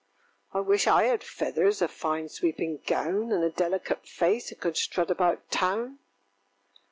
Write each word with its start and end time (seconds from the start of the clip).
ŌĆöŌĆ£I 0.55 0.65
wish 0.65 0.87
I 0.87 1.03
had 1.03 1.23
feathers, 1.23 1.79
a 1.79 1.87
fine 1.87 2.27
sweeping 2.27 2.81
gown, 2.87 3.31
And 3.31 3.43
a 3.43 3.51
delicate 3.51 4.07
face, 4.07 4.51
and 4.51 4.59
could 4.59 4.75
strut 4.75 5.11
about 5.11 5.51
Town! 5.51 5.99